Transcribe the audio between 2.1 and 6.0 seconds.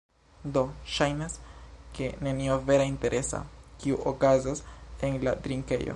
nenio vera interesa, kiu okazas en la drinkejo